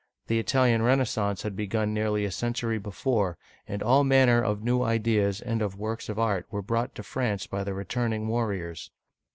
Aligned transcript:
The 0.25 0.39
Italian 0.39 0.81
Renais 0.81 1.09
sance 1.15 1.43
had 1.43 1.55
begun 1.55 1.93
nearly 1.93 2.25
a 2.25 2.31
century 2.31 2.79
before, 2.79 3.37
and 3.67 3.83
all 3.83 4.03
manner 4.03 4.41
of 4.41 4.63
new 4.63 4.81
ideas 4.81 5.41
and 5.41 5.61
of 5.61 5.77
works 5.77 6.09
of 6.09 6.17
art 6.17 6.47
were 6.49 6.63
brought 6.63 6.95
to 6.95 7.03
France 7.03 7.45
by 7.45 7.63
the 7.63 7.75
returning 7.75 8.27
warriors. 8.27 8.89